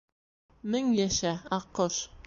[0.75, 2.05] —Мең йәшә, аҡҡош!